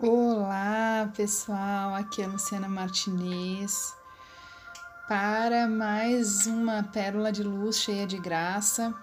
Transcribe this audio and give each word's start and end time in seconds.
Olá, 0.00 1.10
pessoal. 1.16 1.92
Aqui 1.92 2.22
é 2.22 2.24
a 2.24 2.28
Luciana 2.28 2.68
Martinez 2.68 3.96
para 5.08 5.66
mais 5.66 6.46
uma 6.46 6.84
pérola 6.84 7.32
de 7.32 7.42
luz 7.42 7.78
cheia 7.78 8.06
de 8.06 8.16
graça, 8.16 8.94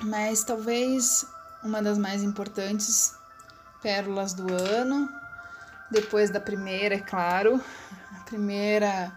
mas 0.00 0.42
talvez 0.42 1.24
uma 1.62 1.80
das 1.80 1.98
mais 1.98 2.24
importantes 2.24 3.14
pérolas 3.80 4.34
do 4.34 4.52
ano, 4.52 5.08
depois 5.88 6.30
da 6.30 6.40
primeira, 6.40 6.96
é 6.96 7.00
claro. 7.00 7.62
A 8.16 8.24
primeira 8.24 9.12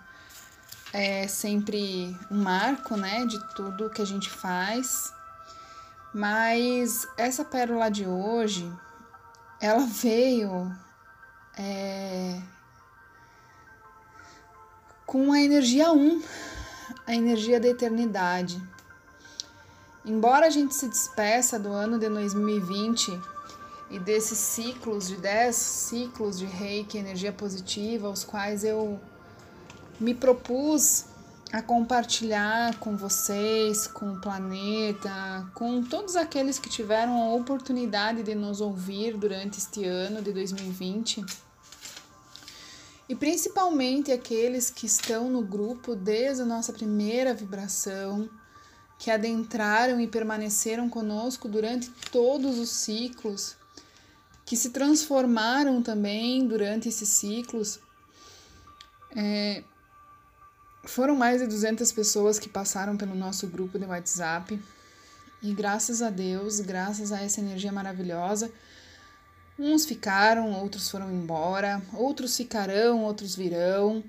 é 0.94 1.28
sempre 1.28 2.16
um 2.30 2.44
marco, 2.44 2.96
né, 2.96 3.26
de 3.26 3.44
tudo 3.56 3.90
que 3.90 4.04
a 4.04 4.06
gente 4.06 4.30
faz. 4.30 5.12
Mas 6.14 7.08
essa 7.18 7.44
pérola 7.44 7.90
de 7.90 8.06
hoje 8.06 8.72
ela 9.66 9.88
veio 9.88 10.72
é, 11.58 12.40
com 15.08 15.32
a 15.32 15.42
energia 15.42 15.92
1, 15.92 16.22
a 17.08 17.16
energia 17.16 17.60
da 17.60 17.68
eternidade. 17.68 18.62
Embora 20.06 20.46
a 20.46 20.50
gente 20.52 20.76
se 20.76 20.88
despeça 20.88 21.58
do 21.58 21.70
ano 21.70 21.98
de 21.98 22.08
2020 22.08 23.20
e 23.90 23.98
desses 23.98 24.38
ciclos 24.38 25.08
de 25.08 25.16
10 25.16 25.56
ciclos 25.56 26.38
de 26.38 26.46
reiki, 26.46 27.00
energia 27.00 27.34
positiva, 27.34 28.08
os 28.08 28.24
quais 28.24 28.64
eu 28.64 29.00
me 30.00 30.14
propus 30.14 31.06
a 31.52 31.62
compartilhar 31.62 32.78
com 32.80 32.98
vocês, 32.98 33.88
com 33.88 34.14
o 34.14 34.22
planeta, 34.22 35.50
com 35.54 35.84
todos 35.84 36.16
aqueles 36.16 36.60
que 36.60 36.70
tiveram 36.70 37.22
a 37.22 37.34
oportunidade 37.34 38.24
de 38.24 38.36
nos 38.36 38.62
ouvir 38.62 39.16
durante 39.18 39.60
este 39.60 39.86
ano 39.86 40.22
de 40.22 40.34
2020. 40.34 41.24
E 43.08 43.16
principalmente 43.16 44.12
aqueles 44.12 44.70
que 44.70 44.86
estão 44.86 45.30
no 45.30 45.44
grupo 45.44 45.96
desde 45.96 46.42
a 46.42 46.46
nossa 46.46 46.74
primeira 46.74 47.34
vibração, 47.34 48.28
que 48.98 49.12
adentraram 49.12 50.00
e 50.00 50.08
permaneceram 50.08 50.90
conosco 50.90 51.48
durante 51.48 51.92
todos 52.12 52.58
os 52.58 52.70
ciclos, 52.70 53.56
que 54.46 54.56
se 54.56 54.72
transformaram 54.72 55.82
também 55.82 56.48
durante 56.48 56.90
esses 56.90 57.10
ciclos. 57.10 57.80
É, 59.16 59.64
foram 60.90 61.16
mais 61.16 61.42
de 61.42 61.48
200 61.48 61.92
pessoas 61.92 62.38
que 62.38 62.50
passaram 62.50 62.98
pelo 62.98 63.16
nosso 63.16 63.48
grupo 63.48 63.80
de 63.80 63.86
WhatsApp. 63.86 64.60
E 65.42 65.54
graças 65.54 66.02
a 66.02 66.10
Deus, 66.10 66.60
graças 66.60 67.12
a 67.12 67.22
essa 67.22 67.40
energia 67.40 67.72
maravilhosa, 67.72 68.52
uns 69.58 69.86
ficaram, 69.86 70.52
outros 70.54 70.90
foram 70.90 71.12
embora, 71.12 71.82
outros 71.94 72.36
ficarão, 72.36 73.04
outros 73.04 73.36
virão. 73.36 74.04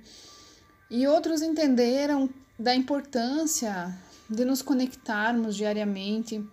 E 0.90 1.06
outros 1.06 1.42
entenderam 1.42 2.28
da 2.58 2.74
importância 2.74 3.96
de 4.28 4.44
nos 4.44 4.62
conectarmos 4.62 5.56
diariamente 5.56 6.44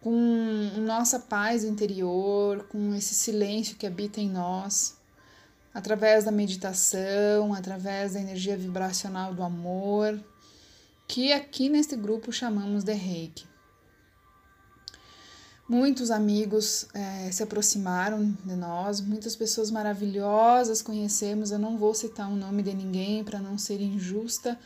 com 0.00 0.70
nossa 0.78 1.18
paz 1.18 1.64
interior, 1.64 2.64
com 2.68 2.94
esse 2.94 3.14
silêncio 3.14 3.76
que 3.76 3.86
habita 3.86 4.20
em 4.20 4.30
nós 4.30 4.95
através 5.76 6.24
da 6.24 6.32
meditação, 6.32 7.52
através 7.52 8.14
da 8.14 8.20
energia 8.20 8.56
vibracional 8.56 9.34
do 9.34 9.42
amor, 9.42 10.18
que 11.06 11.34
aqui 11.34 11.68
neste 11.68 11.94
grupo 11.94 12.32
chamamos 12.32 12.82
de 12.82 12.94
Reiki. 12.94 13.44
Muitos 15.68 16.10
amigos 16.10 16.86
é, 16.94 17.30
se 17.30 17.42
aproximaram 17.42 18.34
de 18.42 18.56
nós, 18.56 19.02
muitas 19.02 19.36
pessoas 19.36 19.70
maravilhosas 19.70 20.80
conhecemos. 20.80 21.50
Eu 21.50 21.58
não 21.58 21.76
vou 21.76 21.92
citar 21.92 22.26
o 22.26 22.36
nome 22.36 22.62
de 22.62 22.72
ninguém 22.72 23.22
para 23.22 23.38
não 23.38 23.58
ser 23.58 23.78
injusta 23.78 24.58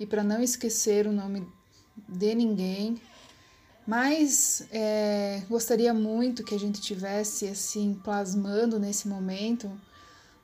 e 0.00 0.04
para 0.04 0.24
não 0.24 0.42
esquecer 0.42 1.06
o 1.06 1.12
nome 1.12 1.46
de 2.08 2.34
ninguém, 2.34 3.00
mas 3.86 4.66
é, 4.72 5.42
gostaria 5.48 5.94
muito 5.94 6.42
que 6.42 6.56
a 6.56 6.58
gente 6.58 6.80
tivesse 6.80 7.46
assim 7.46 7.94
plasmando 8.02 8.80
nesse 8.80 9.06
momento 9.06 9.70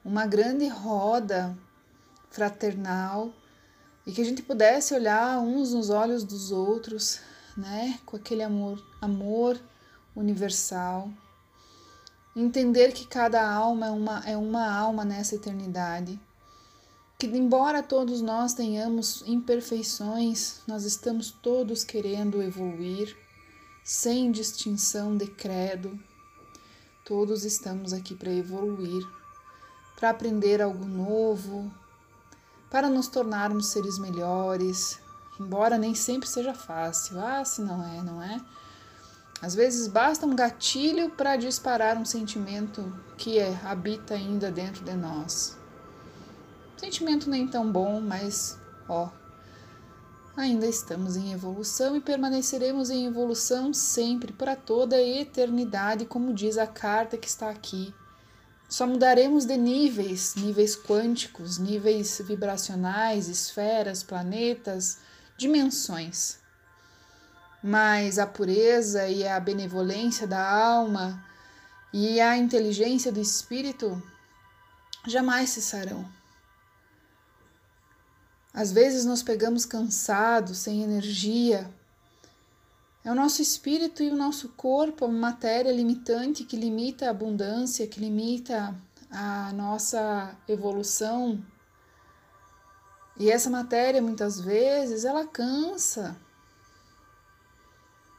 uma 0.07 0.25
grande 0.25 0.69
roda 0.69 1.59
fraternal 2.31 3.35
e 4.07 4.13
que 4.13 4.21
a 4.21 4.25
gente 4.25 4.41
pudesse 4.41 4.95
olhar 4.95 5.41
uns 5.41 5.75
nos 5.75 5.91
olhos 5.91 6.23
dos 6.23 6.53
outros, 6.53 7.19
né, 7.57 7.99
com 8.07 8.17
aquele 8.17 8.45
amor, 8.45 8.81
amor 9.01 9.61
universal. 10.15 11.11
Entender 12.37 12.93
que 12.93 13.05
cada 13.05 13.51
alma 13.51 13.87
é 13.87 13.91
uma, 13.91 14.21
é 14.25 14.37
uma 14.37 14.73
alma 14.73 15.05
nessa 15.05 15.35
eternidade. 15.35 16.21
Que, 17.19 17.27
embora 17.27 17.83
todos 17.83 18.21
nós 18.21 18.55
tenhamos 18.55 19.25
imperfeições, 19.27 20.61
nós 20.69 20.85
estamos 20.85 21.33
todos 21.33 21.83
querendo 21.83 22.41
evoluir, 22.41 23.17
sem 23.83 24.31
distinção 24.31 25.17
de 25.17 25.27
credo. 25.27 25.99
Todos 27.05 27.45
estamos 27.45 27.93
aqui 27.93 28.15
para 28.15 28.31
evoluir 28.31 29.05
para 29.97 30.11
aprender 30.11 30.61
algo 30.61 30.85
novo, 30.85 31.73
para 32.71 32.91
nos 32.91 33.09
tornarmos 33.09 33.69
seres 33.69 33.99
melhores, 33.99 35.01
embora 35.41 35.79
nem 35.79 35.95
sempre 35.95 36.29
seja 36.29 36.53
fácil. 36.53 37.19
Ah, 37.19 37.45
se 37.45 37.63
não 37.63 37.83
é, 37.83 38.03
não 38.03 38.23
é? 38.23 38.39
Às 39.41 39.55
vezes 39.55 39.89
basta 39.89 40.27
um 40.27 40.37
gatilho 40.37 41.11
para 41.11 41.37
disparar 41.37 41.97
um 41.97 42.05
sentimento 42.05 42.93
que 43.17 43.39
é, 43.39 43.59
habita 43.65 44.15
ainda 44.15 44.51
dentro 44.51 44.85
de 44.85 44.95
nós. 44.95 45.57
Sentimento 46.77 47.31
nem 47.31 47.49
tão 47.49 47.71
bom, 47.71 48.01
mas 48.01 48.59
ó, 48.87 49.09
ainda 50.37 50.67
estamos 50.67 51.17
em 51.17 51.33
evolução 51.33 51.97
e 51.97 52.01
permaneceremos 52.01 52.91
em 52.91 53.07
evolução 53.07 53.73
sempre 53.73 54.33
para 54.33 54.55
toda 54.55 54.97
a 54.97 55.03
eternidade, 55.03 56.05
como 56.05 56.35
diz 56.35 56.59
a 56.59 56.67
carta 56.67 57.17
que 57.17 57.29
está 57.29 57.49
aqui 57.49 57.95
só 58.69 58.87
mudaremos 58.87 59.45
de 59.45 59.57
níveis, 59.57 60.35
níveis 60.35 60.77
quânticos, 60.77 61.59
níveis 61.59 62.21
vibracionais, 62.25 63.29
esferas, 63.29 64.03
planetas, 64.03 64.99
dimensões. 65.37 66.39
Mas 67.63 68.19
a 68.19 68.27
pureza 68.27 69.09
e 69.09 69.27
a 69.27 69.39
benevolência 69.39 70.27
da 70.27 70.41
alma 70.41 71.25
e 71.93 72.21
a 72.21 72.37
inteligência 72.37 73.13
do 73.13 73.21
espírito 73.21 74.03
jamais 75.07 75.51
cessarão. 75.51 76.07
Às 78.53 78.73
vezes 78.73 79.05
nos 79.05 79.23
pegamos 79.23 79.65
cansados, 79.65 80.59
sem 80.59 80.83
energia, 80.83 81.71
é 83.07 83.13
o 83.13 83.15
nosso 83.15 83.41
espírito 83.41 84.03
e 84.03 84.11
o 84.11 84.17
nosso 84.17 84.49
corpo, 84.49 85.05
a 85.05 85.09
matéria 85.09 85.71
limitante 85.71 86.43
que 86.43 86.57
limita 86.57 87.07
a 87.07 87.11
abundância, 87.11 87.87
que 87.87 88.01
limita 88.01 88.75
a 89.09 89.53
nossa 89.53 90.37
evolução. 90.49 91.41
E 93.17 93.31
essa 93.31 93.49
matéria, 93.49 94.03
muitas 94.03 94.41
vezes, 94.41 95.05
ela 95.05 95.25
cansa. 95.25 96.17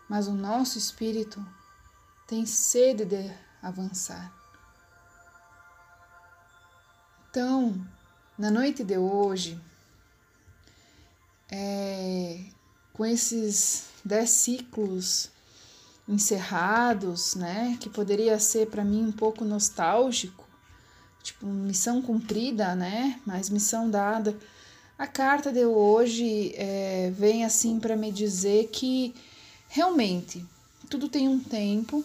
Mas 0.08 0.30
o 0.30 0.34
nosso 0.34 0.78
espírito 0.78 1.46
tem 2.26 2.46
sede 2.46 3.04
de 3.04 3.30
avançar. 3.62 4.34
Então, 7.30 7.76
na 8.38 8.50
noite 8.50 8.86
de 8.86 8.98
hoje, 8.98 9.60
é, 11.52 12.40
com 12.94 13.06
esses 13.06 13.97
dez 14.08 14.30
ciclos 14.32 15.30
encerrados, 16.08 17.36
né? 17.36 17.78
Que 17.80 17.90
poderia 17.90 18.40
ser 18.40 18.68
para 18.68 18.84
mim 18.84 19.04
um 19.04 19.12
pouco 19.12 19.44
nostálgico, 19.44 20.46
tipo 21.22 21.46
missão 21.46 22.02
cumprida, 22.02 22.74
né? 22.76 23.20
Mas 23.26 23.50
missão 23.50 23.90
dada. 23.90 24.36
A 24.98 25.06
carta 25.06 25.52
de 25.52 25.66
hoje 25.66 26.54
é, 26.56 27.12
vem 27.16 27.46
assim 27.46 27.80
para 27.80 27.96
me 27.96 28.12
dizer 28.12 28.70
que 28.70 29.14
realmente 29.68 30.44
tudo 30.90 31.10
tem 31.10 31.28
um 31.28 31.40
tempo. 31.40 32.04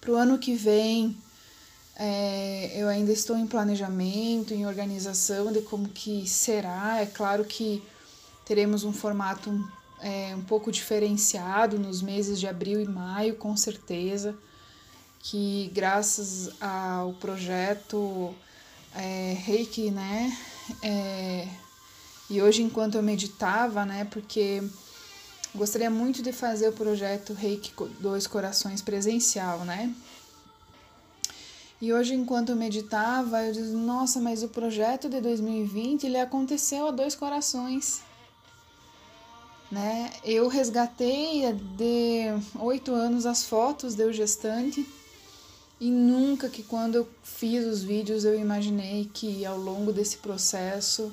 Para 0.00 0.12
o 0.12 0.16
ano 0.16 0.38
que 0.38 0.54
vem, 0.54 1.16
é, 1.96 2.72
eu 2.74 2.88
ainda 2.88 3.12
estou 3.12 3.36
em 3.36 3.46
planejamento, 3.46 4.54
em 4.54 4.66
organização 4.66 5.52
de 5.52 5.60
como 5.62 5.88
que 5.88 6.26
será. 6.26 7.00
É 7.00 7.06
claro 7.06 7.44
que 7.44 7.82
teremos 8.46 8.82
um 8.82 8.92
formato 8.92 9.50
é, 10.02 10.34
um 10.34 10.42
pouco 10.42 10.72
diferenciado 10.72 11.78
nos 11.78 12.02
meses 12.02 12.38
de 12.40 12.46
abril 12.46 12.80
e 12.80 12.86
maio, 12.86 13.36
com 13.36 13.56
certeza, 13.56 14.36
que 15.20 15.70
graças 15.72 16.50
ao 16.60 17.12
projeto 17.14 18.34
é, 18.94 19.36
Reiki, 19.44 19.90
né? 19.90 20.36
É, 20.82 21.48
e 22.28 22.42
hoje, 22.42 22.62
enquanto 22.62 22.96
eu 22.96 23.02
meditava, 23.02 23.84
né? 23.84 24.04
Porque 24.04 24.62
gostaria 25.54 25.90
muito 25.90 26.22
de 26.22 26.32
fazer 26.32 26.68
o 26.68 26.72
projeto 26.72 27.32
Reiki 27.32 27.72
Dois 28.00 28.26
Corações 28.26 28.82
presencial, 28.82 29.60
né? 29.64 29.94
E 31.80 31.92
hoje, 31.92 32.14
enquanto 32.14 32.50
eu 32.50 32.56
meditava, 32.56 33.44
eu 33.44 33.52
disse: 33.52 33.72
Nossa, 33.72 34.20
mas 34.20 34.42
o 34.42 34.48
projeto 34.48 35.08
de 35.08 35.20
2020 35.20 36.04
ele 36.06 36.18
aconteceu 36.18 36.88
a 36.88 36.90
dois 36.90 37.14
corações. 37.14 38.02
Né? 39.72 40.12
Eu 40.22 40.48
resgatei 40.48 41.50
de 41.50 42.24
oito 42.60 42.92
anos 42.92 43.24
as 43.24 43.44
fotos 43.44 43.94
de 43.94 44.02
eu 44.02 44.12
gestante 44.12 44.86
e 45.80 45.90
nunca 45.90 46.50
que 46.50 46.62
quando 46.62 46.96
eu 46.96 47.08
fiz 47.22 47.64
os 47.64 47.82
vídeos 47.82 48.26
eu 48.26 48.38
imaginei 48.38 49.10
que 49.14 49.46
ao 49.46 49.56
longo 49.56 49.90
desse 49.90 50.18
processo 50.18 51.10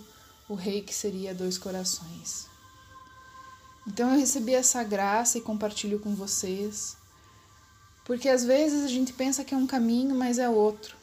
o 0.49 0.55
reiki 0.55 0.93
seria 0.93 1.33
dois 1.33 1.57
corações. 1.57 2.47
Então 3.87 4.11
eu 4.11 4.19
recebi 4.19 4.53
essa 4.53 4.83
graça 4.83 5.37
e 5.37 5.41
compartilho 5.41 5.97
com 5.97 6.13
vocês, 6.13 6.97
porque 8.03 8.27
às 8.27 8.43
vezes 8.43 8.83
a 8.83 8.89
gente 8.89 9.13
pensa 9.13 9.45
que 9.45 9.53
é 9.53 9.57
um 9.57 9.65
caminho, 9.65 10.13
mas 10.13 10.37
é 10.37 10.49
outro. 10.49 10.98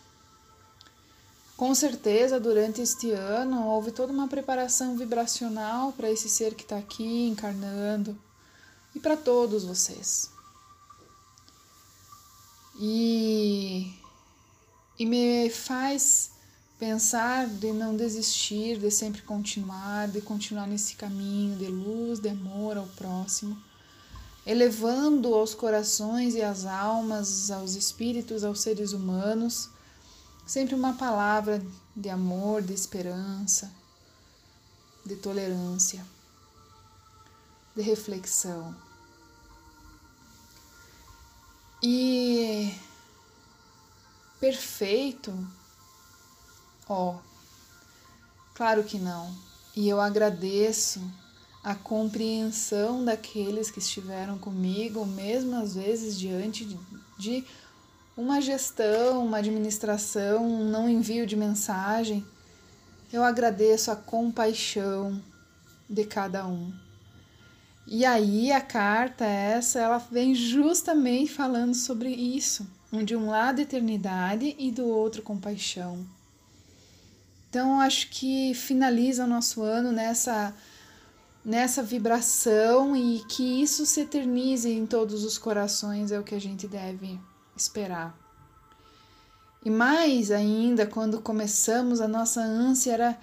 Com 1.56 1.74
certeza, 1.74 2.38
durante 2.38 2.82
este 2.82 3.12
ano, 3.12 3.66
houve 3.68 3.90
toda 3.90 4.12
uma 4.12 4.28
preparação 4.28 4.94
vibracional 4.94 5.90
para 5.92 6.10
esse 6.10 6.28
ser 6.28 6.54
que 6.54 6.62
está 6.62 6.76
aqui 6.76 7.26
encarnando 7.28 8.16
e 8.94 9.00
para 9.00 9.16
todos 9.16 9.64
vocês. 9.64 10.30
E, 12.78 13.90
e 14.98 15.06
me 15.06 15.48
faz 15.48 16.30
pensar 16.78 17.48
de 17.48 17.72
não 17.72 17.96
desistir, 17.96 18.78
de 18.78 18.90
sempre 18.90 19.22
continuar, 19.22 20.08
de 20.08 20.20
continuar 20.20 20.66
nesse 20.66 20.94
caminho 20.94 21.56
de 21.56 21.68
luz, 21.68 22.20
de 22.20 22.28
amor 22.28 22.76
ao 22.76 22.86
próximo, 22.88 23.56
elevando 24.44 25.34
aos 25.34 25.54
corações 25.54 26.34
e 26.34 26.42
às 26.42 26.66
almas, 26.66 27.50
aos 27.50 27.76
espíritos, 27.76 28.44
aos 28.44 28.60
seres 28.60 28.92
humanos 28.92 29.70
Sempre 30.46 30.76
uma 30.76 30.92
palavra 30.92 31.60
de 31.94 32.08
amor, 32.08 32.62
de 32.62 32.72
esperança, 32.72 33.72
de 35.04 35.16
tolerância, 35.16 36.06
de 37.74 37.82
reflexão. 37.82 38.74
E 41.82 42.72
perfeito? 44.38 45.32
Ó, 46.88 47.14
oh, 47.14 47.18
claro 48.54 48.84
que 48.84 48.98
não. 48.98 49.36
E 49.74 49.88
eu 49.88 50.00
agradeço 50.00 51.02
a 51.62 51.74
compreensão 51.74 53.04
daqueles 53.04 53.72
que 53.72 53.80
estiveram 53.80 54.38
comigo, 54.38 55.04
mesmo 55.04 55.56
às 55.56 55.74
vezes 55.74 56.16
diante 56.16 56.64
de, 56.64 56.78
de 57.18 57.44
uma 58.16 58.40
gestão, 58.40 59.26
uma 59.26 59.38
administração, 59.38 60.44
um 60.46 60.64
não 60.70 60.88
envio 60.88 61.26
de 61.26 61.36
mensagem, 61.36 62.24
eu 63.12 63.22
agradeço 63.22 63.90
a 63.90 63.96
compaixão 63.96 65.22
de 65.88 66.04
cada 66.04 66.46
um. 66.46 66.72
E 67.86 68.04
aí 68.04 68.50
a 68.50 68.60
carta 68.60 69.24
essa, 69.24 69.78
ela 69.78 69.98
vem 69.98 70.34
justamente 70.34 71.32
falando 71.32 71.74
sobre 71.74 72.08
isso, 72.08 72.66
de 73.04 73.14
um 73.14 73.28
lado 73.28 73.60
eternidade 73.60 74.56
e 74.58 74.72
do 74.72 74.86
outro 74.86 75.22
compaixão. 75.22 76.04
Então 77.48 77.80
acho 77.80 78.08
que 78.10 78.54
finaliza 78.54 79.24
o 79.24 79.28
nosso 79.28 79.62
ano 79.62 79.92
nessa 79.92 80.54
nessa 81.44 81.80
vibração 81.80 82.96
e 82.96 83.22
que 83.28 83.62
isso 83.62 83.86
se 83.86 84.00
eternize 84.00 84.68
em 84.68 84.84
todos 84.84 85.22
os 85.22 85.38
corações 85.38 86.10
é 86.10 86.18
o 86.18 86.24
que 86.24 86.34
a 86.34 86.40
gente 86.40 86.66
deve 86.66 87.20
esperar. 87.56 88.16
E 89.64 89.70
mais 89.70 90.30
ainda, 90.30 90.86
quando 90.86 91.20
começamos, 91.20 92.00
a 92.00 92.06
nossa 92.06 92.40
ânsia 92.40 92.92
era 92.92 93.18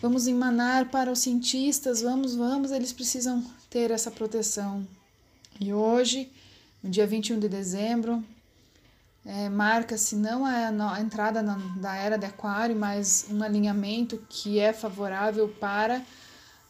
vamos 0.00 0.28
emanar 0.28 0.90
para 0.90 1.10
os 1.10 1.18
cientistas, 1.18 2.02
vamos, 2.02 2.34
vamos, 2.34 2.70
eles 2.70 2.92
precisam 2.92 3.44
ter 3.68 3.90
essa 3.90 4.10
proteção. 4.10 4.86
E 5.60 5.72
hoje, 5.72 6.30
no 6.82 6.88
dia 6.88 7.06
21 7.06 7.40
de 7.40 7.48
dezembro, 7.48 8.24
é, 9.26 9.48
marca-se 9.48 10.14
não 10.14 10.46
a, 10.46 10.68
a 10.94 11.00
entrada 11.00 11.42
na, 11.42 11.56
da 11.76 11.96
era 11.96 12.16
de 12.16 12.26
Aquário, 12.26 12.76
mas 12.76 13.26
um 13.28 13.42
alinhamento 13.42 14.24
que 14.28 14.58
é 14.58 14.72
favorável 14.72 15.48
para 15.48 16.02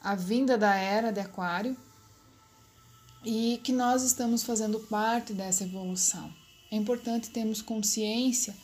a 0.03 0.15
vinda 0.15 0.57
da 0.57 0.75
era 0.75 1.13
de 1.13 1.21
Aquário 1.21 1.77
e 3.25 3.61
que 3.63 3.73
nós 3.73 4.03
estamos 4.03 4.43
fazendo 4.43 4.81
parte 4.81 5.33
dessa 5.35 5.65
evolução. 5.65 6.33
É 6.71 6.77
importante 6.77 7.31
termos 7.31 7.63
consciência 7.63 8.55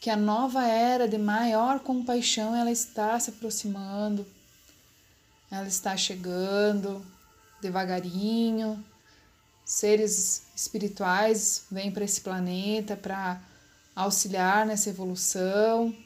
que 0.00 0.10
a 0.10 0.16
nova 0.16 0.66
era 0.66 1.08
de 1.08 1.16
maior 1.16 1.80
compaixão 1.80 2.54
ela 2.54 2.70
está 2.70 3.18
se 3.18 3.30
aproximando, 3.30 4.26
ela 5.50 5.66
está 5.66 5.96
chegando 5.96 7.04
devagarinho. 7.62 8.84
Seres 9.64 10.42
espirituais 10.54 11.64
vêm 11.70 11.90
para 11.90 12.04
esse 12.04 12.20
planeta 12.20 12.96
para 12.96 13.40
auxiliar 13.96 14.66
nessa 14.66 14.90
evolução. 14.90 15.96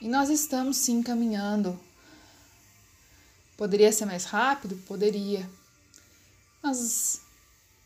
E 0.00 0.06
nós 0.06 0.30
estamos 0.30 0.76
sim 0.76 1.02
caminhando. 1.02 1.78
Poderia 3.56 3.90
ser 3.92 4.04
mais 4.04 4.24
rápido? 4.24 4.76
Poderia. 4.86 5.50
Mas 6.62 7.20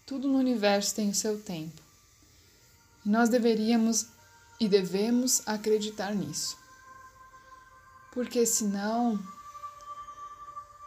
tudo 0.04 0.28
no 0.28 0.38
universo 0.38 0.94
tem 0.94 1.08
o 1.08 1.14
seu 1.14 1.40
tempo. 1.40 1.83
Nós 3.04 3.28
deveríamos 3.28 4.08
e 4.58 4.68
devemos 4.68 5.46
acreditar 5.46 6.14
nisso. 6.14 6.56
Porque 8.12 8.46
senão 8.46 9.18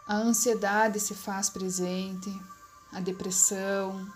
a 0.08 0.16
ansiedade 0.16 0.98
se 0.98 1.14
faz 1.14 1.50
presente, 1.50 2.30
a 2.92 2.98
depressão, 2.98 4.10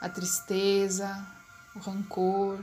a 0.00 0.08
tristeza, 0.08 1.26
o 1.74 1.78
rancor. 1.78 2.62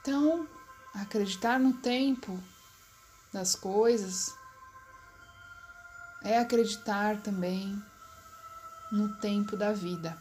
Então, 0.00 0.46
acreditar 0.94 1.58
no 1.58 1.72
tempo 1.72 2.38
das 3.32 3.56
coisas 3.56 4.32
é 6.22 6.38
acreditar 6.38 7.20
também 7.22 7.82
no 8.92 9.16
tempo 9.16 9.56
da 9.56 9.72
vida. 9.72 10.16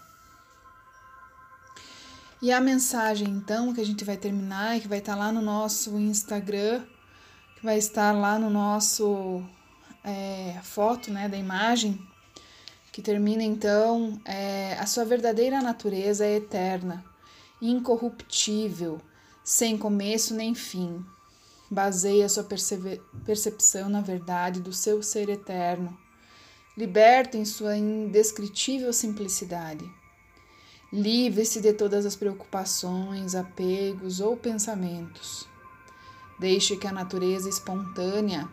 E 2.44 2.52
a 2.52 2.60
mensagem, 2.60 3.30
então, 3.30 3.74
que 3.74 3.80
a 3.80 3.86
gente 3.86 4.04
vai 4.04 4.18
terminar 4.18 4.76
e 4.76 4.82
que 4.82 4.88
vai 4.90 4.98
estar 4.98 5.16
lá 5.16 5.32
no 5.32 5.42
nosso 5.42 5.98
Instagram, 5.98 6.84
que 7.56 7.64
vai 7.64 7.78
estar 7.78 8.12
lá 8.12 8.38
no 8.38 8.50
nosso 8.50 9.42
é, 10.04 10.60
foto 10.62 11.10
né, 11.10 11.30
da 11.30 11.38
imagem, 11.38 12.06
que 12.92 13.02
termina 13.02 13.42
então: 13.42 14.20
é, 14.26 14.74
a 14.74 14.86
sua 14.86 15.06
verdadeira 15.06 15.62
natureza 15.62 16.26
é 16.26 16.36
eterna, 16.36 17.06
incorruptível, 17.62 19.00
sem 19.42 19.78
começo 19.78 20.34
nem 20.34 20.54
fim. 20.54 21.02
Baseie 21.72 22.24
a 22.24 22.30
sua 22.30 22.46
percepção 23.24 23.88
na 23.88 24.02
verdade 24.02 24.60
do 24.60 24.74
seu 24.74 25.02
ser 25.02 25.30
eterno, 25.30 25.98
liberto 26.78 27.38
em 27.38 27.46
sua 27.46 27.78
indescritível 27.78 28.92
simplicidade. 28.92 29.90
Livre-se 30.94 31.60
de 31.60 31.74
todas 31.74 32.06
as 32.06 32.16
preocupações, 32.16 33.34
apegos 33.34 34.20
ou 34.20 34.38
pensamentos. 34.38 35.48
Deixe 36.40 36.78
que 36.78 36.86
a 36.86 36.92
natureza 36.92 37.50
espontânea, 37.50 38.48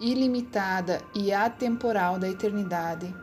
ilimitada 0.00 1.02
e 1.14 1.34
atemporal 1.34 2.18
da 2.18 2.30
eternidade 2.30 3.14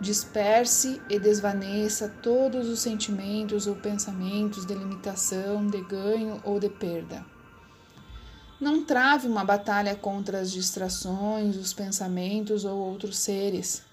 disperse 0.00 1.00
e 1.08 1.16
desvaneça 1.16 2.08
todos 2.08 2.68
os 2.68 2.80
sentimentos 2.80 3.68
ou 3.68 3.76
pensamentos 3.76 4.66
de 4.66 4.74
limitação, 4.74 5.64
de 5.68 5.80
ganho 5.82 6.40
ou 6.42 6.58
de 6.58 6.68
perda. 6.68 7.24
Não 8.60 8.84
trave 8.84 9.28
uma 9.28 9.44
batalha 9.44 9.94
contra 9.94 10.40
as 10.40 10.50
distrações, 10.50 11.54
os 11.54 11.72
pensamentos 11.72 12.64
ou 12.64 12.76
outros 12.76 13.16
seres 13.18 13.91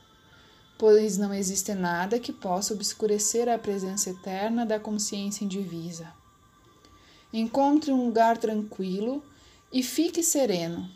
pois 0.80 1.18
não 1.18 1.34
existe 1.34 1.74
nada 1.76 2.22
que 2.22 2.32
possa 2.32 2.74
obscurecer 2.74 3.50
a 3.50 3.60
presença 3.60 4.12
eterna 4.12 4.66
da 4.66 4.80
consciência 4.80 5.44
indivisa. 5.44 6.08
Encontre 7.34 7.92
um 7.92 8.06
lugar 8.06 8.38
tranquilo 8.38 9.22
e 9.74 9.84
fique 9.84 10.24
sereno. 10.24 10.90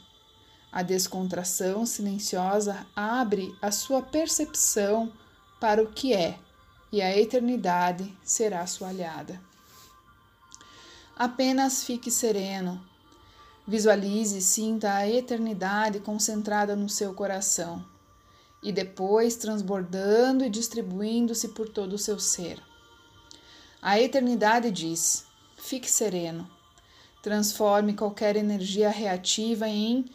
A 0.72 0.82
descontração 0.82 1.86
silenciosa 1.86 2.88
abre 2.96 3.54
a 3.62 3.72
sua 3.72 4.02
percepção 4.02 5.12
para 5.60 5.84
o 5.84 5.92
que 5.92 6.13
é, 6.13 6.40
e 6.90 7.02
a 7.02 7.16
eternidade 7.16 8.12
será 8.24 8.66
sua 8.66 8.88
aliada. 8.88 9.40
Apenas 11.13 11.84
fique 11.84 12.10
sereno. 12.10 12.82
Visualize 13.68 14.38
e 14.38 14.42
sinta 14.42 14.94
a 14.94 15.10
eternidade 15.10 16.00
concentrada 16.00 16.74
no 16.74 16.88
seu 16.88 17.13
coração 17.13 17.93
e 18.63 18.72
depois 18.72 19.36
transbordando 19.36 20.43
e 20.43 20.50
distribuindo-se 20.50 21.50
por 21.50 21.67
todo 21.70 21.93
o 21.93 21.98
seu 21.98 22.20
ser. 22.20 22.60
A 23.82 24.00
eternidade 24.00 24.72
diz: 24.72 25.25
fique 25.58 25.91
sereno. 25.91 26.50
Transforme 27.22 27.93
qualquer 27.93 28.36
energia 28.36 28.89
reativa 28.89 29.67
em 29.67 30.05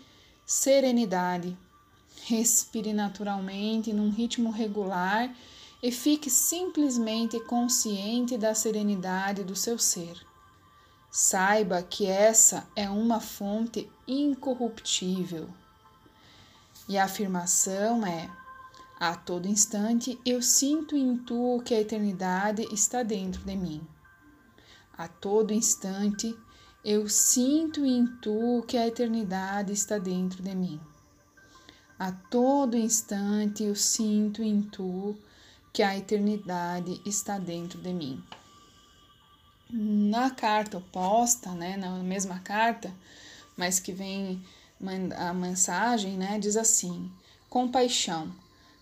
serenidade. 0.44 1.56
Respire 2.24 2.92
naturalmente 2.92 3.92
num 3.92 4.10
ritmo 4.10 4.50
regular 4.50 5.34
e 5.82 5.92
fique 5.92 6.28
simplesmente 6.28 7.38
consciente 7.40 8.36
da 8.36 8.54
serenidade 8.54 9.44
do 9.44 9.54
seu 9.54 9.78
ser. 9.78 10.16
Saiba 11.10 11.82
que 11.82 12.06
essa 12.06 12.66
é 12.76 12.88
uma 12.88 13.20
fonte 13.20 13.90
incorruptível. 14.06 15.48
E 16.88 16.96
a 16.96 17.04
afirmação 17.04 18.06
é: 18.06 18.30
a 18.98 19.14
todo 19.14 19.46
instante 19.46 20.18
eu 20.24 20.42
sinto 20.42 20.96
e 20.96 21.00
intuo 21.00 21.62
que 21.62 21.74
a 21.74 21.80
eternidade 21.80 22.66
está 22.72 23.02
dentro 23.02 23.42
de 23.44 23.54
mim. 23.54 23.86
A 24.96 25.06
todo 25.06 25.52
instante 25.52 26.34
eu 26.84 27.08
sinto 27.08 27.84
e 27.84 27.90
intuo 27.90 28.62
que 28.62 28.76
a 28.76 28.86
eternidade 28.86 29.72
está 29.72 29.98
dentro 29.98 30.42
de 30.42 30.54
mim. 30.54 30.80
A 31.98 32.10
todo 32.10 32.76
instante 32.76 33.62
eu 33.62 33.74
sinto 33.74 34.42
e 34.42 34.48
intuo 34.48 35.16
que 35.72 35.82
a 35.82 35.96
eternidade 35.96 37.00
está 37.04 37.38
dentro 37.38 37.80
de 37.80 37.92
mim. 37.92 38.24
Na 39.70 40.30
carta 40.30 40.78
oposta, 40.78 41.52
né, 41.52 41.76
na 41.76 41.90
mesma 42.02 42.38
carta, 42.38 42.92
mas 43.56 43.78
que 43.78 43.92
vem 43.92 44.42
a 45.16 45.34
mensagem, 45.34 46.16
né, 46.16 46.38
diz 46.38 46.56
assim: 46.56 47.10
compaixão. 47.48 48.32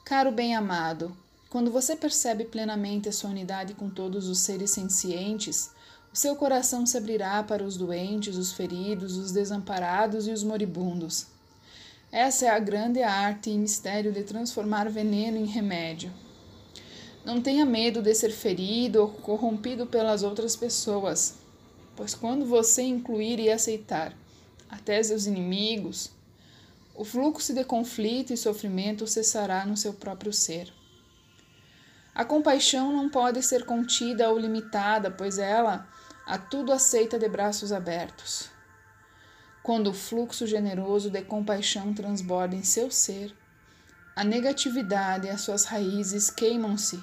Caro 0.04 0.30
bem-amado, 0.30 1.16
quando 1.48 1.70
você 1.70 1.96
percebe 1.96 2.44
plenamente 2.44 3.08
a 3.08 3.12
sua 3.12 3.30
unidade 3.30 3.74
com 3.74 3.88
todos 3.88 4.28
os 4.28 4.40
seres 4.40 4.70
sencientes, 4.70 5.70
o 6.12 6.16
seu 6.16 6.36
coração 6.36 6.84
se 6.86 6.96
abrirá 6.96 7.42
para 7.42 7.62
os 7.62 7.76
doentes, 7.76 8.36
os 8.36 8.52
feridos, 8.52 9.16
os 9.16 9.32
desamparados 9.32 10.26
e 10.26 10.30
os 10.30 10.42
moribundos. 10.42 11.26
Essa 12.12 12.46
é 12.46 12.50
a 12.50 12.58
grande 12.58 13.02
arte 13.02 13.50
e 13.50 13.58
mistério 13.58 14.12
de 14.12 14.22
transformar 14.22 14.88
veneno 14.88 15.36
em 15.36 15.46
remédio. 15.46 16.12
Não 17.24 17.40
tenha 17.40 17.66
medo 17.66 18.00
de 18.00 18.14
ser 18.14 18.30
ferido 18.30 19.00
ou 19.00 19.08
corrompido 19.08 19.86
pelas 19.86 20.22
outras 20.22 20.54
pessoas, 20.54 21.34
pois 21.96 22.14
quando 22.14 22.46
você 22.46 22.82
incluir 22.82 23.40
e 23.40 23.50
aceitar 23.50 24.14
até 24.68 25.02
seus 25.02 25.26
inimigos, 25.26 26.10
o 26.94 27.04
fluxo 27.04 27.52
de 27.52 27.64
conflito 27.64 28.32
e 28.32 28.36
sofrimento 28.36 29.06
cessará 29.06 29.66
no 29.66 29.76
seu 29.76 29.92
próprio 29.92 30.32
ser. 30.32 30.72
A 32.14 32.24
compaixão 32.24 32.90
não 32.90 33.10
pode 33.10 33.42
ser 33.42 33.66
contida 33.66 34.30
ou 34.30 34.38
limitada, 34.38 35.10
pois 35.10 35.38
ela 35.38 35.86
a 36.26 36.38
tudo 36.38 36.72
aceita 36.72 37.18
de 37.18 37.28
braços 37.28 37.72
abertos. 37.72 38.48
Quando 39.62 39.90
o 39.90 39.94
fluxo 39.94 40.46
generoso 40.46 41.10
de 41.10 41.20
compaixão 41.22 41.92
transborda 41.92 42.56
em 42.56 42.62
seu 42.62 42.90
ser, 42.90 43.36
a 44.14 44.24
negatividade 44.24 45.26
e 45.26 45.30
as 45.30 45.42
suas 45.42 45.64
raízes 45.64 46.30
queimam-se 46.30 47.02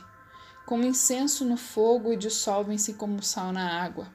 como 0.65 0.85
incenso 0.85 1.45
no 1.45 1.57
fogo 1.57 2.11
e 2.11 2.17
dissolvem-se 2.17 2.93
como 2.93 3.21
sal 3.21 3.51
na 3.51 3.83
água. 3.83 4.07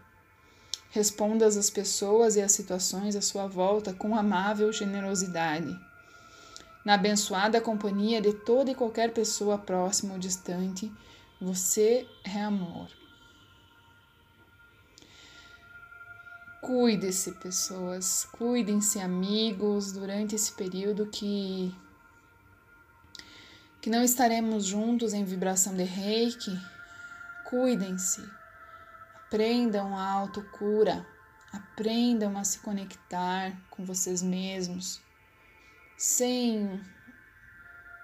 Responda 0.99 1.47
às 1.47 1.71
pessoas 1.71 2.35
e 2.35 2.41
às 2.43 2.51
situações 2.51 3.15
à 3.15 3.23
sua 3.23 3.47
volta 3.47 3.95
com 3.95 4.17
amável 4.17 4.73
generosidade. 4.73 5.79
Na 6.85 6.95
abençoada 6.95 7.61
companhia 7.61 8.21
de 8.21 8.33
toda 8.33 8.73
e 8.73 8.75
qualquer 8.75 9.15
pessoa 9.15 9.57
próxima 9.57 10.15
ou 10.15 10.19
distante, 10.19 10.93
você 11.41 12.05
é 12.25 12.43
amor. 12.43 12.89
Cuide-se, 16.61 17.31
pessoas, 17.35 18.27
cuidem-se, 18.33 18.99
amigos, 18.99 19.93
durante 19.93 20.35
esse 20.35 20.51
período 20.51 21.07
que 21.07 21.73
que 23.81 23.89
não 23.89 24.03
estaremos 24.03 24.65
juntos 24.65 25.15
em 25.15 25.25
vibração 25.25 25.77
de 25.77 25.85
reiki, 25.85 26.61
cuidem-se, 27.45 28.29
aprendam 29.29 29.95
a 29.95 30.11
autocura, 30.11 31.07
aprendam 31.53 32.39
a 32.39 32.45
se 32.45 32.61
conectar 32.61 33.55
com 33.69 33.85
vocês 33.85 34.23
mesmos, 34.23 35.03
sem 35.99 36.67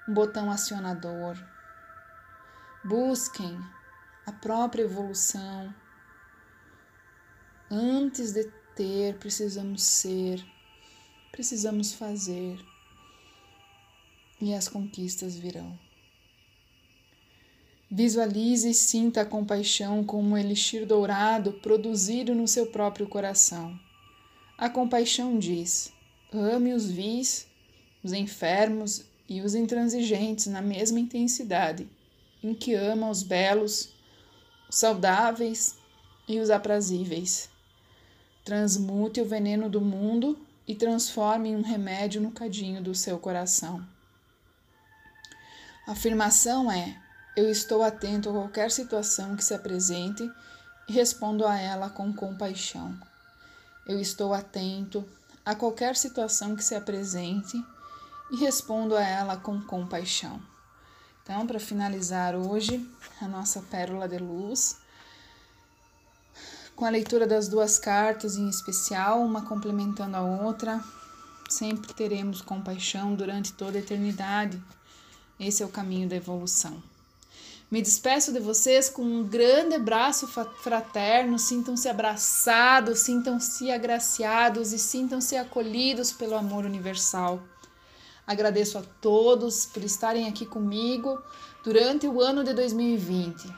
um 0.06 0.12
botão 0.12 0.50
acionador. 0.50 1.34
Busquem 2.84 3.58
a 4.26 4.32
própria 4.32 4.82
evolução. 4.82 5.74
Antes 7.70 8.32
de 8.32 8.44
ter, 8.76 9.16
precisamos 9.16 9.82
ser, 9.82 10.44
precisamos 11.32 11.94
fazer 11.94 12.62
e 14.38 14.52
as 14.52 14.68
conquistas 14.68 15.34
virão. 15.36 15.83
Visualize 17.96 18.68
e 18.68 18.74
sinta 18.74 19.20
a 19.20 19.24
compaixão 19.24 20.02
como 20.02 20.30
um 20.30 20.36
elixir 20.36 20.84
dourado 20.84 21.52
produzido 21.52 22.34
no 22.34 22.48
seu 22.48 22.66
próprio 22.66 23.06
coração. 23.06 23.78
A 24.58 24.68
compaixão 24.68 25.38
diz: 25.38 25.92
ame 26.32 26.74
os 26.74 26.90
vis, 26.90 27.46
os 28.02 28.12
enfermos 28.12 29.04
e 29.28 29.40
os 29.42 29.54
intransigentes 29.54 30.48
na 30.48 30.60
mesma 30.60 30.98
intensidade 30.98 31.88
em 32.42 32.52
que 32.52 32.74
ama 32.74 33.08
os 33.08 33.22
belos, 33.22 33.94
os 34.68 34.76
saudáveis 34.76 35.76
e 36.26 36.40
os 36.40 36.50
aprazíveis. 36.50 37.48
Transmute 38.44 39.20
o 39.20 39.24
veneno 39.24 39.70
do 39.70 39.80
mundo 39.80 40.36
e 40.66 40.74
transforme 40.74 41.50
em 41.50 41.56
um 41.56 41.62
remédio 41.62 42.20
no 42.20 42.32
cadinho 42.32 42.82
do 42.82 42.92
seu 42.92 43.20
coração. 43.20 43.86
A 45.86 45.92
afirmação 45.92 46.68
é: 46.72 47.03
eu 47.36 47.50
estou 47.50 47.82
atento 47.82 48.28
a 48.28 48.32
qualquer 48.32 48.70
situação 48.70 49.36
que 49.36 49.44
se 49.44 49.54
apresente 49.54 50.30
e 50.88 50.92
respondo 50.92 51.46
a 51.46 51.58
ela 51.58 51.90
com 51.90 52.12
compaixão. 52.12 52.96
Eu 53.86 54.00
estou 54.00 54.32
atento 54.32 55.04
a 55.44 55.54
qualquer 55.54 55.96
situação 55.96 56.56
que 56.56 56.64
se 56.64 56.74
apresente 56.74 57.62
e 58.30 58.36
respondo 58.36 58.96
a 58.96 59.02
ela 59.02 59.36
com 59.36 59.60
compaixão. 59.60 60.40
Então, 61.22 61.46
para 61.46 61.58
finalizar 61.58 62.34
hoje 62.34 62.88
a 63.20 63.26
nossa 63.26 63.60
pérola 63.62 64.08
de 64.08 64.18
luz, 64.18 64.78
com 66.76 66.84
a 66.84 66.90
leitura 66.90 67.26
das 67.26 67.48
duas 67.48 67.78
cartas 67.78 68.36
em 68.36 68.48
especial, 68.48 69.20
uma 69.20 69.42
complementando 69.42 70.16
a 70.16 70.22
outra, 70.22 70.82
sempre 71.48 71.92
teremos 71.94 72.40
compaixão 72.40 73.14
durante 73.14 73.52
toda 73.52 73.78
a 73.78 73.80
eternidade 73.80 74.62
esse 75.38 75.64
é 75.64 75.66
o 75.66 75.68
caminho 75.68 76.08
da 76.08 76.14
evolução. 76.14 76.80
Me 77.70 77.82
despeço 77.82 78.32
de 78.32 78.38
vocês 78.38 78.88
com 78.88 79.02
um 79.02 79.24
grande 79.24 79.74
abraço 79.74 80.28
fraterno. 80.28 81.38
Sintam-se 81.38 81.88
abraçados, 81.88 83.00
sintam-se 83.00 83.70
agraciados 83.70 84.72
e 84.72 84.78
sintam-se 84.78 85.36
acolhidos 85.36 86.12
pelo 86.12 86.36
amor 86.36 86.64
universal. 86.64 87.42
Agradeço 88.26 88.78
a 88.78 88.82
todos 89.00 89.66
por 89.66 89.82
estarem 89.82 90.28
aqui 90.28 90.46
comigo 90.46 91.20
durante 91.62 92.06
o 92.06 92.20
ano 92.20 92.44
de 92.44 92.54
2020. 92.54 93.52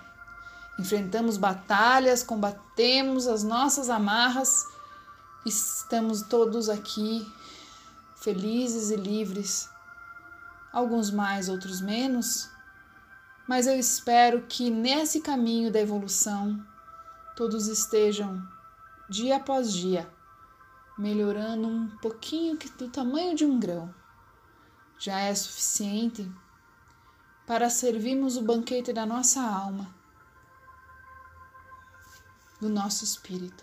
Enfrentamos 0.78 1.36
batalhas, 1.36 2.22
combatemos 2.22 3.26
as 3.26 3.42
nossas 3.42 3.88
amarras, 3.88 4.64
estamos 5.44 6.22
todos 6.22 6.68
aqui 6.68 7.26
felizes 8.16 8.90
e 8.90 8.96
livres 8.96 9.68
alguns 10.76 11.10
mais, 11.10 11.48
outros 11.48 11.80
menos, 11.80 12.50
mas 13.48 13.66
eu 13.66 13.78
espero 13.78 14.42
que 14.48 14.70
nesse 14.70 15.20
caminho 15.20 15.70
da 15.70 15.80
evolução 15.80 16.64
todos 17.36 17.68
estejam 17.68 18.42
dia 19.08 19.36
após 19.36 19.72
dia 19.72 20.10
melhorando 20.98 21.68
um 21.68 21.88
pouquinho 21.98 22.58
do 22.78 22.88
tamanho 22.88 23.36
de 23.36 23.44
um 23.44 23.58
grão. 23.60 23.94
Já 24.98 25.20
é 25.20 25.34
suficiente 25.34 26.30
para 27.46 27.68
servirmos 27.68 28.36
o 28.36 28.42
banquete 28.42 28.92
da 28.92 29.04
nossa 29.04 29.40
alma, 29.42 29.94
do 32.60 32.68
nosso 32.68 33.04
espírito 33.04 33.62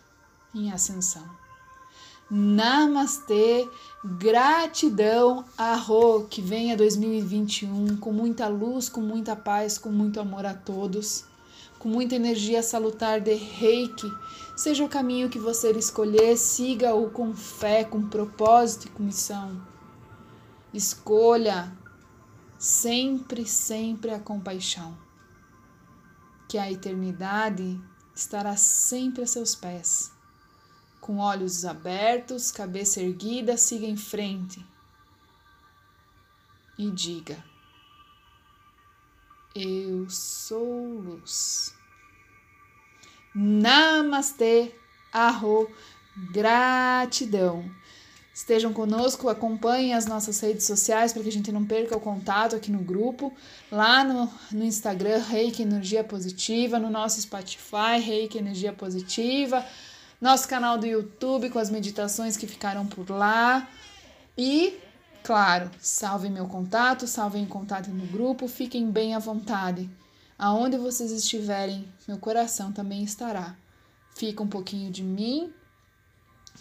em 0.53 0.71
ascensão. 0.71 1.42
Namastê, 2.29 3.69
gratidão, 4.03 5.45
arro, 5.57 6.25
que 6.29 6.41
venha 6.41 6.77
2021 6.77 7.97
com 7.97 8.11
muita 8.11 8.47
luz, 8.47 8.89
com 8.89 9.01
muita 9.01 9.35
paz, 9.35 9.77
com 9.77 9.89
muito 9.89 10.19
amor 10.19 10.45
a 10.45 10.53
todos, 10.53 11.25
com 11.77 11.89
muita 11.89 12.15
energia 12.15 12.63
salutar 12.63 13.19
de 13.19 13.33
reiki. 13.33 14.09
Seja 14.55 14.83
o 14.85 14.89
caminho 14.89 15.29
que 15.29 15.37
você 15.37 15.71
escolher, 15.71 16.37
siga-o 16.37 17.09
com 17.09 17.35
fé, 17.35 17.83
com 17.83 18.07
propósito 18.07 18.87
e 18.87 18.89
com 18.91 19.03
missão. 19.03 19.61
Escolha 20.73 21.71
sempre, 22.57 23.45
sempre 23.45 24.11
a 24.11 24.19
compaixão. 24.19 24.97
Que 26.47 26.57
a 26.57 26.71
eternidade 26.71 27.79
estará 28.15 28.55
sempre 28.55 29.23
a 29.23 29.27
seus 29.27 29.53
pés. 29.53 30.12
Com 31.03 31.17
olhos 31.17 31.65
abertos, 31.65 32.50
cabeça 32.50 33.01
erguida, 33.01 33.57
siga 33.57 33.86
em 33.86 33.98
frente 33.98 34.65
e 36.79 36.89
diga: 36.89 37.43
Eu 39.53 40.10
sou 40.10 41.01
luz. 41.01 41.75
Namastê, 43.36 44.74
arro, 45.12 45.69
gratidão. 46.31 47.69
Estejam 48.33 48.72
conosco, 48.72 49.27
acompanhem 49.27 49.93
as 49.93 50.05
nossas 50.05 50.39
redes 50.39 50.65
sociais 50.65 51.12
para 51.12 51.22
que 51.22 51.27
a 51.27 51.33
gente 51.33 51.51
não 51.51 51.65
perca 51.65 51.98
o 51.98 52.00
contato 52.00 52.55
aqui 52.55 52.72
no 52.72 52.79
grupo, 52.79 53.36
lá 53.69 54.05
no, 54.05 54.31
no 54.53 54.63
Instagram, 54.63 55.17
Reiki 55.17 55.63
Energia 55.63 56.01
Positiva, 56.01 56.79
no 56.79 56.89
nosso 56.89 57.22
Spotify, 57.22 58.00
Reiki 58.01 58.38
Energia 58.38 58.72
Positiva, 58.72 59.65
nosso 60.23 60.47
canal 60.47 60.77
do 60.77 60.85
YouTube 60.85 61.49
com 61.49 61.59
as 61.59 61.69
meditações 61.69 62.37
que 62.37 62.47
ficaram 62.47 62.87
por 62.87 63.09
lá. 63.09 63.67
E, 64.37 64.79
claro, 65.21 65.69
salvem 65.81 66.31
meu 66.31 66.47
contato, 66.47 67.05
salvem 67.05 67.43
o 67.43 67.47
contato 67.47 67.89
no 67.89 68.05
grupo, 68.07 68.47
fiquem 68.47 68.89
bem 68.89 69.13
à 69.13 69.19
vontade. 69.19 69.89
Aonde 70.39 70.77
vocês 70.77 71.11
estiverem, 71.11 71.85
meu 72.07 72.17
coração 72.17 72.71
também 72.71 73.03
estará. 73.03 73.53
Fica 74.15 74.41
um 74.41 74.47
pouquinho 74.47 74.89
de 74.89 75.03
mim 75.03 75.53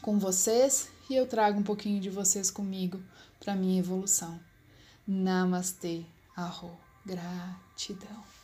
com 0.00 0.19
vocês 0.19 0.88
e 1.09 1.14
eu 1.14 1.25
trago 1.28 1.61
um 1.61 1.62
pouquinho 1.62 2.00
de 2.00 2.11
vocês 2.11 2.50
comigo 2.50 3.00
para 3.38 3.54
minha 3.54 3.78
evolução. 3.78 4.40
Namastê, 5.07 6.04
arro, 6.35 6.76
gratidão. 7.07 8.42